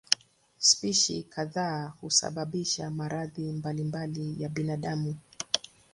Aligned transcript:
Spishi 0.57 1.23
kadhaa 1.23 1.87
husababisha 2.01 2.89
maradhi 2.89 3.51
mbalimbali 3.51 4.35
ya 4.43 4.49
binadamu. 4.49 5.15